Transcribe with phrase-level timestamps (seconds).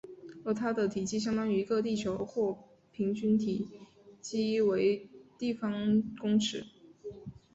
[0.43, 2.57] 而它的体积相当于个地球或
[2.91, 3.69] 平均体
[4.19, 6.65] 积为立方公尺。